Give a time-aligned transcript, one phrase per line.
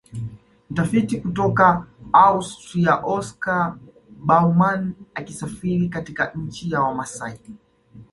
[0.69, 3.75] Mtafiti kutoka Austria Oscar
[4.09, 7.39] Baumann akisafiri katika nchi ya Wamasai